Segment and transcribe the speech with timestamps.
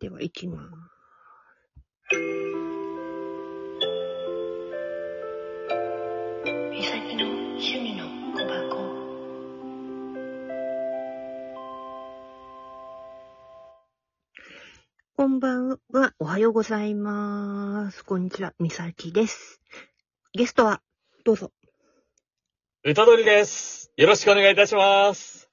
[0.00, 0.62] では、行きま
[2.12, 2.16] す。
[6.70, 8.78] みさきの趣味の小箱
[15.16, 18.04] こんばんは、おはようございます。
[18.04, 19.60] こんにちは、みさきです。
[20.32, 20.80] ゲストは、
[21.24, 21.50] どうぞ。
[22.84, 23.90] 歌取です。
[23.96, 25.47] よろしくお願いいたします。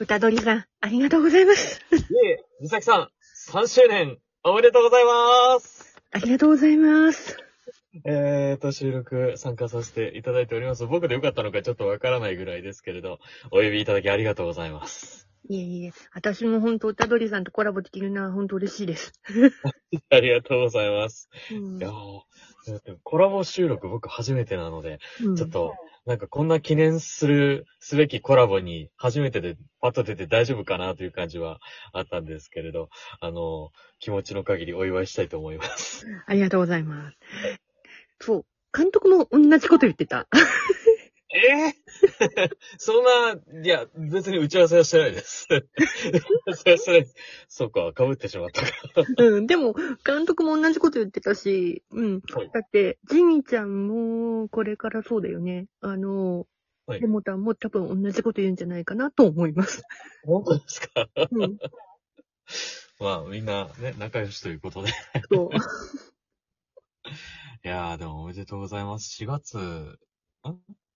[0.00, 1.80] 歌取さん、ありがとうございます。
[1.92, 1.96] い
[2.26, 3.08] え、みさきさん、
[3.50, 5.96] 3周年、おめでとうございます。
[6.10, 7.36] ありがとうございます。
[8.04, 10.84] えーと、収録参加させていただいております。
[10.86, 13.20] 僕でよかったのかちょっとわからないぐらいですけれど、
[13.52, 15.28] お呼びいただきありがとうございます。
[15.48, 19.12] いえいえ、私も本当歌取さんとコラボできるのは本当嬉しいです。
[20.10, 21.28] ありがとうございます。
[21.52, 21.92] うんいや
[23.02, 25.74] コラボ収録僕初めてなので、うんちょっと、
[26.06, 31.60] なんかこんな記念する、すべきコラボに初めてでパッと出て大丈夫かなという感じは
[31.92, 32.88] あったんですけれど、
[33.20, 36.06] あの、気持ちの限りお祝いしたいと思います。
[36.26, 37.16] ありがとうございます。
[38.20, 38.44] そう。
[38.76, 40.26] 監督も同じこと言ってた。
[41.30, 41.74] ええ
[42.78, 45.46] そんな、いや、別に打ち合わせはしてないです。
[45.50, 45.66] 打ち
[46.46, 47.14] 合わせはしてないです。
[47.48, 48.68] そうか、被ってしまったか。
[49.18, 49.46] うん。
[49.46, 52.20] でも、監督も同じこと言ってたし、うん。
[52.32, 55.66] はいだって、ジミーちゃんも、これからそうだよね。
[55.80, 56.46] あの、
[56.86, 59.82] はいデモタンも多分同じこと言うんじゃないかなと思います。
[60.26, 61.08] 本当ですか？
[61.30, 61.56] うん。
[63.00, 64.90] まあ、みんなね、仲良しということで。
[64.90, 64.92] い
[65.32, 65.50] そう。
[67.62, 69.24] やー、でもおめでとうございます。
[69.24, 69.98] 4月、ん？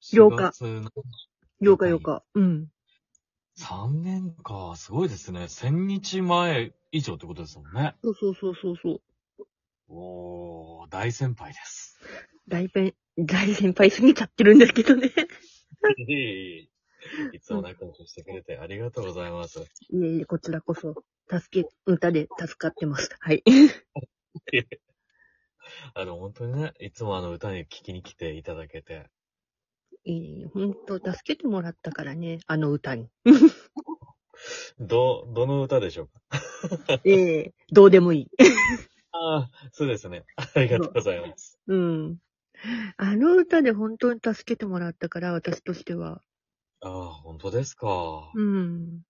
[0.01, 0.91] 8日 ?4 月の
[1.61, 2.25] 8日8日。
[2.35, 2.69] うん。
[3.59, 5.45] 3年か、すごいですね。
[5.45, 7.97] 1000日前以上ってことですもんね。
[8.05, 9.01] そうそうそうそうそう。
[9.89, 11.99] おー、大先輩です。
[12.47, 15.09] 大先、大先輩すぎちゃってるんだけどね。
[15.97, 16.17] いえ
[16.61, 16.71] い
[17.33, 19.61] えいつも仲良くしてくれてありがとうございます。
[19.91, 23.11] いえいえ、こちらこそ、助け、歌で助かってます。
[23.19, 23.43] はい。
[25.95, 29.11] あの、本当にね、いつもあの歌に聞きに来ていただけて。
[30.11, 33.09] いいほんと、助けてもらったからね、あの歌に。
[34.81, 37.01] ど、どの歌でしょうか？
[37.05, 38.29] ええどうでもいい。
[39.13, 40.25] ああ、そうですね。
[40.37, 41.59] ありがとうございます。
[41.67, 42.19] うん。
[42.97, 46.23] あの歌で本当に助けてもらったから、私としては。
[46.81, 48.31] ああ、本当ですか。
[48.35, 49.03] うん。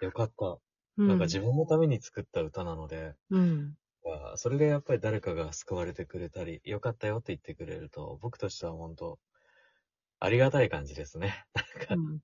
[0.00, 0.58] よかった。
[0.98, 3.74] うなんか自分のために作った歌なので、うん。
[4.04, 9.18] あーそれでやっぱり誰かが救われてくれたり、よかったよって言ってくれると、僕としては本当、
[10.24, 11.44] ありがたい感じですね。
[11.90, 12.20] うん。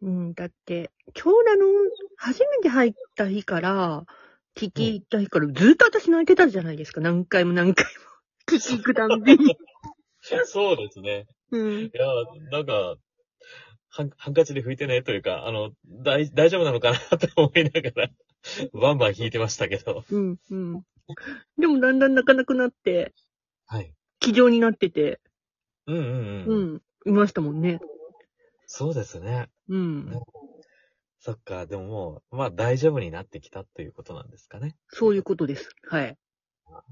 [0.00, 1.66] うん、だって、今日あの、
[2.16, 4.06] 初めて入った日から、
[4.56, 7.02] 聞き入った日から、ずっと私泣いてたじゃないですか。
[7.02, 7.90] 何回も何回も。
[8.56, 9.58] 聞き行くたんびに。
[10.46, 11.26] そうですね。
[11.50, 11.80] うん。
[11.84, 12.06] いや、
[12.50, 12.96] なんか、
[13.90, 18.08] ハンハンカチで拭いてねというか、あの、大、大丈夫なのかなと思いながら、
[18.72, 20.04] バンバン弾いてましたけど。
[20.10, 20.82] うん、うん。
[21.58, 23.12] でもだんだん泣かなくなって、
[23.66, 23.92] はい。
[24.20, 25.20] 気丈になってて、
[25.88, 26.74] うんうんううん。
[26.74, 27.80] ん、いましたもんね。
[28.66, 29.48] そうですね。
[29.68, 30.20] うん。
[31.20, 34.76] そっか、でももう、まあ大丈夫になってきたということなんですかね。
[34.88, 35.70] そういうことです。
[35.88, 36.16] はい。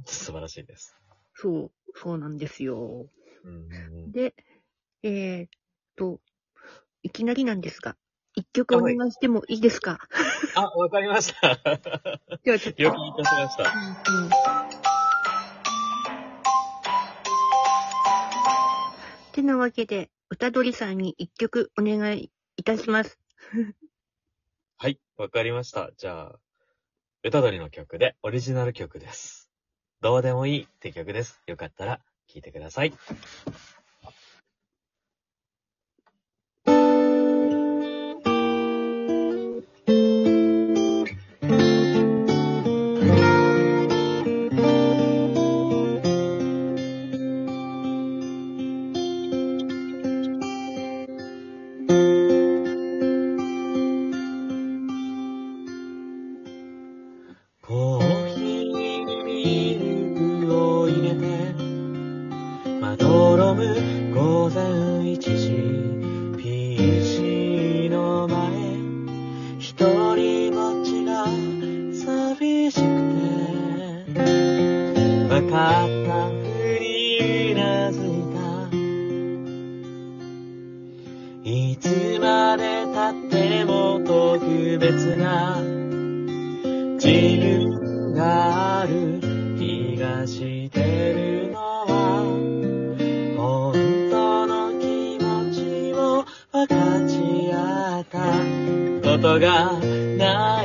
[0.07, 0.97] 素晴らしいです。
[1.35, 3.07] そう、そうなんですよ。
[3.45, 4.35] うんうんうん、で、
[5.03, 5.49] えーっ
[5.97, 6.21] と、
[7.03, 7.97] いきなりなんですが、
[8.35, 9.99] 一曲お願いしてもいいですか？
[10.57, 11.57] あ、わかりました。
[12.43, 12.83] ではちょっと。
[12.83, 13.65] よくいたしました。
[13.65, 14.66] うん
[19.37, 23.19] てなわけで、歌取さんに一曲お願いいたします。
[24.79, 25.91] はい、わかりました。
[25.99, 26.41] じゃあ、
[27.23, 29.51] 歌取りの曲で、オリジナル曲です。
[30.01, 31.43] どうでもいいって曲です。
[31.47, 32.95] よかったら聴いてください。
[69.79, 69.85] 一
[70.15, 71.27] 人ぼっちが
[71.93, 72.87] 寂しく
[74.15, 74.17] て
[75.29, 76.33] わかったふ
[76.81, 78.73] りうなずいた。
[81.45, 85.56] いつまでたっても特別な
[99.17, 99.73] ことが
[100.19, 100.56] ない。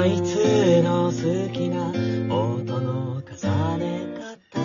[0.00, 1.90] あいつの好きな
[2.34, 4.58] 音の重ね方。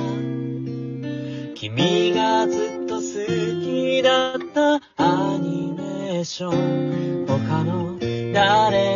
[1.55, 3.01] 君がずっと好
[3.61, 7.25] きだったアニメーション。
[7.27, 7.99] 他の
[8.33, 8.94] 誰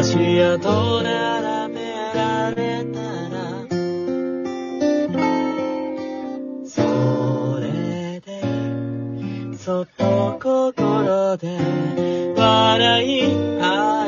[0.00, 1.80] 足跡並べ
[2.14, 3.00] られた
[3.34, 3.36] ら。
[6.64, 7.66] それ
[8.20, 8.30] で
[9.58, 11.58] そっと心で
[12.36, 13.22] 笑い
[13.60, 14.06] 合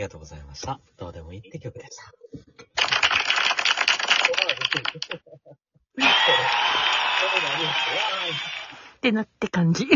[0.00, 0.80] がとうございました。
[0.96, 2.04] どうでもいいって曲でした。
[8.96, 9.86] ってなって感じ。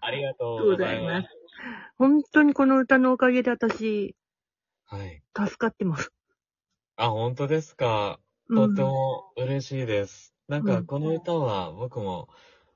[0.00, 1.28] ありがとうございます。
[1.96, 4.14] 本当にこの歌のおかげで私、
[4.86, 5.22] はい。
[5.34, 6.12] 助かってます。
[6.96, 8.20] あ、本当ですか。
[8.54, 10.34] とっても嬉しいです。
[10.48, 12.28] なんか、うんこの歌は僕も、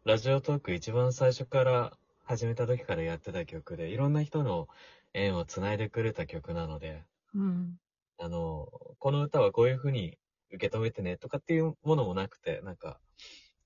[0.04, 1.92] ラジオトーク一番最初から
[2.24, 4.68] 始めた時からやってた曲で、いろんな人の
[5.14, 7.04] 縁をつないでくれた曲なので、
[7.34, 7.76] うん。
[8.18, 8.68] あの、
[8.98, 10.18] この歌はこういう風に
[10.52, 13.00] 受け止めてねとかっていうものもなくて、なんか、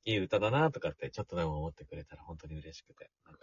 [0.04, 3.40] いい歌だなとかってちょっとでも思ってくれたら本当に嬉しくて、なんか、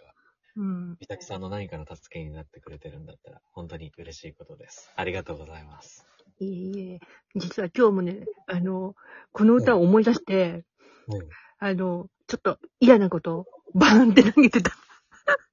[0.56, 0.96] うん。
[0.98, 4.92] 美咲さんの何かの助けになってくれてるんだったら、本当に嬉しいことです。
[4.96, 6.06] ありがとうございます。
[6.38, 7.00] いえいえ。
[7.34, 8.94] 実は今日もね、あの、
[9.32, 10.64] この歌を思い出して、
[11.08, 11.28] うん
[11.62, 14.72] あの、ちょっと嫌なこと、バーンって投げてた。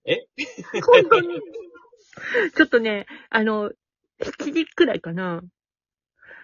[0.06, 0.26] え？
[0.86, 1.42] 本当に。
[2.56, 3.72] ちょっとね、あの、
[4.22, 5.42] 7時くらいかな。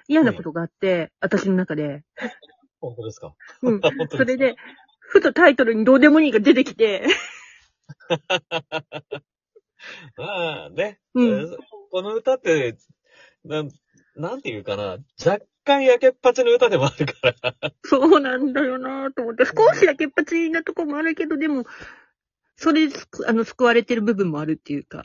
[0.07, 2.03] 嫌なことがあって、私の中で。
[2.81, 3.33] 本当ですか？
[3.61, 3.81] うん。
[3.81, 4.17] 本当ですか？
[4.17, 4.55] それで、
[4.99, 7.05] ふとタイトルにどうでもいいが出てきて、
[10.17, 11.57] まあね、うんえー
[11.91, 12.75] この歌って、
[13.45, 13.69] なん、
[14.15, 17.13] なんていうかな、若干焼けっぱちの歌でもあるか
[17.61, 17.71] ら。
[17.85, 21.65] そうなんだよなぁと思って、少しだけっぱちなとこもあるけど、でも、
[22.55, 22.95] それで、
[23.27, 25.03] あの、救われてる部分もあるっていうか。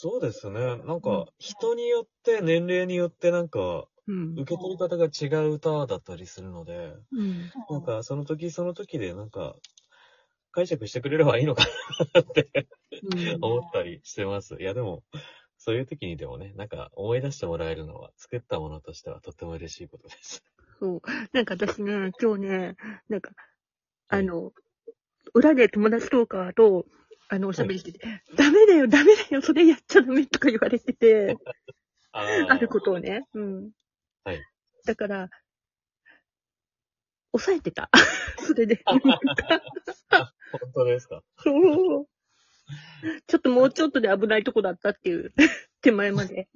[0.00, 0.60] そうですね。
[0.60, 4.32] なんうんか、人によって、年齢によってなんか、うん。
[4.38, 7.50] 受け取り方が違う歌だったりするので、うん。
[7.68, 9.56] なんか、その時その時でなんか、
[10.52, 11.64] 解釈してくれればいいのか
[12.14, 12.48] なって
[13.02, 14.54] うん思ったりしてます。
[14.60, 15.02] いや、でも、
[15.56, 20.44] そういう時にでもね、なんか思い出してもらえるのは、作ったものとしてはとっても嬉しいことです。
[20.78, 21.02] そう。
[21.32, 22.76] なんか私ね、 今日ね、
[23.08, 23.32] なんか、
[24.06, 24.52] あの、
[25.34, 26.86] 裏で友達トーカーと、
[27.28, 28.00] あの、おしゃべりしてて、
[28.36, 31.36] ダメだよ、ダメだよ、それやっちゃダメとか言われてて、
[32.12, 33.26] ああることをね。
[33.34, 33.70] うん。
[34.24, 34.40] はい。
[34.86, 35.28] だから、
[37.32, 37.90] 抑えてた。
[38.38, 38.82] それで。
[38.86, 39.00] 本
[40.74, 41.22] 当ですか？
[41.36, 41.50] そ
[42.00, 42.08] う。
[43.26, 45.32] ちょっともうちょっとで危ないとこだったっていう
[45.82, 46.48] 手前まで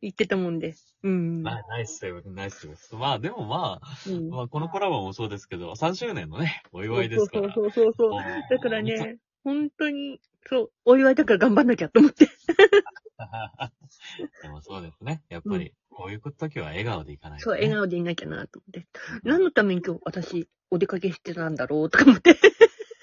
[0.00, 0.74] 言ってたもんで。
[1.02, 1.42] うん。
[1.42, 2.94] ナナイスセーブ、ナイスす。
[2.94, 7.52] まあでもまあ、うんまあこのコラボもそうですけど、3周年のね、お祝いですから。
[7.52, 12.28] そうそうそうそうだからね、本当に、そう、お祝いだから頑張んなきゃと思って。
[14.42, 15.22] でもそうですね。
[15.28, 17.60] やっぱり、こういう時は笑顔でいかないと、そう、ね。
[17.60, 18.86] 笑顔でいなきゃなと思って。
[19.22, 22.36] 何のために今日私、お出かけしてたんだろうとか思って。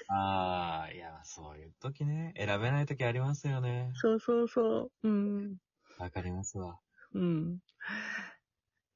[0.08, 3.92] ああ、いや、そういう時ね、選べない時ありますよね。
[3.94, 5.08] そうそうそう。
[5.08, 5.56] うん。
[5.98, 6.78] わかりますわ。
[7.14, 7.58] うん。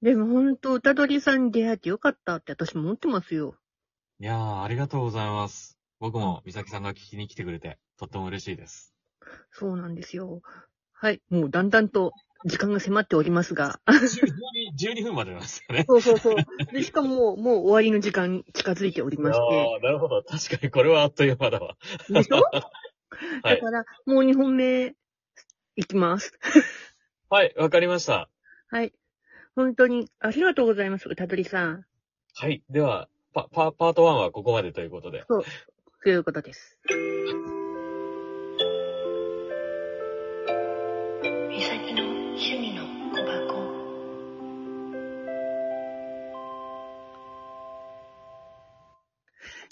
[0.03, 3.55] でも本当、歌取さんに出会えてよかったって私も思ってますよ。
[4.19, 5.79] いやー、ありがとうございます。
[6.05, 8.93] 僕も、美咲さんが聞きに来てくれて、とっても嬉しいです。
[9.53, 10.43] そうなんですよ。
[10.93, 11.23] はい。
[11.31, 12.13] もうだんだんと
[12.45, 13.81] 時間が迫っておりますが。
[13.89, 15.87] 12, 12分までなんですよね。
[15.89, 16.37] そうそうそう。
[16.75, 19.43] で、しかも、もう終わりの時間近づいておりまして。
[19.43, 20.23] ああ、なるほど。
[20.23, 21.75] 確かにこれはあっという間だわ。
[22.11, 22.43] でしょ？
[23.43, 23.57] はい。
[23.57, 24.95] だから、もう2本目、
[25.77, 26.39] いきます。
[27.31, 28.29] はい、わかりました。
[28.69, 28.93] はい。
[29.57, 31.87] 本当に、ありがとうございます、歌取さん。
[32.35, 32.63] はい。
[32.69, 35.25] では、パ、パ、パート1はここまでということで。
[36.05, 36.79] ということです。
[41.49, 42.85] 美咲の趣味の
[43.15, 43.65] 小箱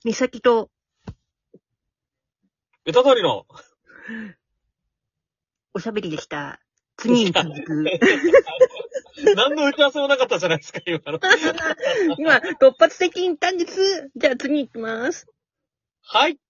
[0.07, 0.71] 美咲と、
[2.87, 3.45] 歌通りの
[5.75, 6.61] おしゃべりでした。
[6.97, 7.85] 次に続く。
[9.37, 11.21] 何の打ち合わせもなかったじゃないですか、今の。
[12.17, 14.11] 今、突発的に言ったんです。
[14.17, 15.29] じゃあ次行きます。
[16.03, 16.42] はい。